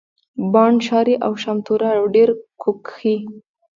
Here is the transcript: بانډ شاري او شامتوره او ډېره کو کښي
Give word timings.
بانډ 0.51 0.77
شاري 0.87 1.15
او 1.25 1.31
شامتوره 1.43 1.89
او 1.99 2.05
ډېره 2.15 2.33
کو 2.61 2.69
کښي 2.85 3.15